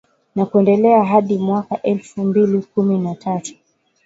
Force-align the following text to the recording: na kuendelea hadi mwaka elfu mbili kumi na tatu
na 0.35 0.45
kuendelea 0.45 1.05
hadi 1.05 1.37
mwaka 1.37 1.81
elfu 1.81 2.21
mbili 2.23 2.61
kumi 2.61 2.97
na 2.97 3.15
tatu 3.15 3.55